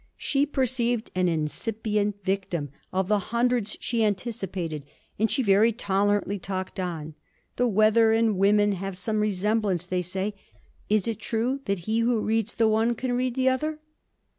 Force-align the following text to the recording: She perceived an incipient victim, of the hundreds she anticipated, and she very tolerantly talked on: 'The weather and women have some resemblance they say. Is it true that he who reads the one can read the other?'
She 0.17 0.47
perceived 0.47 1.11
an 1.13 1.27
incipient 1.27 2.23
victim, 2.23 2.71
of 2.91 3.07
the 3.07 3.19
hundreds 3.29 3.77
she 3.79 4.03
anticipated, 4.03 4.83
and 5.19 5.29
she 5.29 5.43
very 5.43 5.71
tolerantly 5.71 6.39
talked 6.39 6.79
on: 6.79 7.13
'The 7.57 7.67
weather 7.67 8.11
and 8.11 8.35
women 8.39 8.71
have 8.71 8.97
some 8.97 9.19
resemblance 9.19 9.85
they 9.85 10.01
say. 10.01 10.33
Is 10.89 11.07
it 11.07 11.19
true 11.19 11.59
that 11.65 11.81
he 11.85 11.99
who 11.99 12.19
reads 12.21 12.55
the 12.55 12.67
one 12.67 12.95
can 12.95 13.13
read 13.13 13.35
the 13.35 13.49
other?' 13.49 13.77